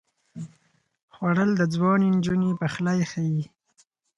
[1.13, 3.43] خوړل د ځوانې نجونې پخلی ښيي